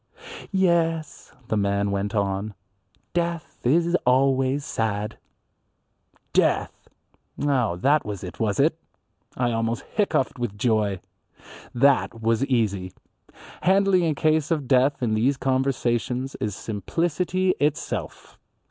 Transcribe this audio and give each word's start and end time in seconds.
"Yes," 0.51 1.31
the 1.47 1.55
man 1.57 1.91
went 1.91 2.15
on, 2.15 2.55
"death 3.13 3.59
is 3.63 3.95
always 4.03 4.65
sad." 4.65 5.19
Death! 6.33 6.87
Oh, 7.39 7.75
that 7.75 8.03
was 8.03 8.23
it, 8.23 8.39
was 8.39 8.59
it? 8.59 8.79
I 9.37 9.51
almost 9.51 9.83
hiccoughed 9.83 10.39
with 10.39 10.57
joy. 10.57 11.01
That 11.75 12.19
was 12.19 12.43
easy. 12.47 12.93
Handling 13.61 14.07
a 14.07 14.15
case 14.15 14.49
of 14.49 14.67
death 14.67 15.03
in 15.03 15.13
these 15.13 15.37
conversations 15.37 16.33
is 16.39 16.55
simplicity 16.55 17.51
itself. 17.59 18.39